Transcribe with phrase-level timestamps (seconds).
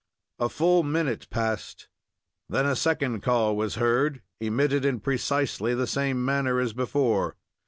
[0.39, 1.87] A full minute passed.
[2.49, 7.35] Then a second call was heard, emitted in precisely the same manner as before.